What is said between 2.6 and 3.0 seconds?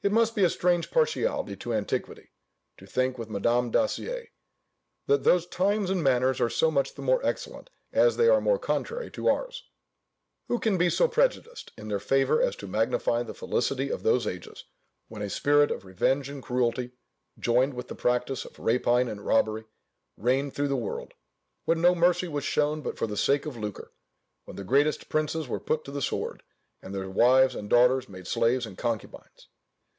to